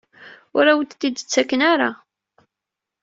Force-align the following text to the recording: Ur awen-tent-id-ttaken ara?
Ur 0.57 0.65
awen-tent-id-ttaken 0.71 1.61
ara? 1.73 1.89